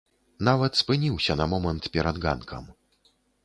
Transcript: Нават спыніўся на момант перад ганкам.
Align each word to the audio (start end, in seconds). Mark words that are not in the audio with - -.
Нават 0.47 0.79
спыніўся 0.81 1.37
на 1.43 1.49
момант 1.53 1.93
перад 1.99 2.15
ганкам. 2.27 2.63